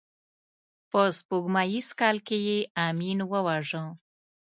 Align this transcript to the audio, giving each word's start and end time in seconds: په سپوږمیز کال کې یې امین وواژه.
په 0.89 1.01
سپوږمیز 1.17 1.87
کال 1.99 2.17
کې 2.27 2.37
یې 2.47 2.59
امین 2.87 3.19
وواژه. 3.31 3.83